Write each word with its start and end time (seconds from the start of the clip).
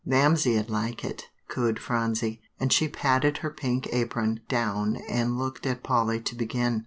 "Mamsie'd 0.03 0.67
like 0.67 1.05
it," 1.05 1.25
cooed 1.47 1.77
Phronsie; 1.77 2.41
and 2.59 2.73
she 2.73 2.87
patted 2.87 3.37
her 3.37 3.51
pink 3.51 3.87
apron 3.93 4.39
down 4.49 4.95
and 5.07 5.37
looked 5.37 5.67
at 5.67 5.83
Polly 5.83 6.19
to 6.21 6.33
begin. 6.33 6.79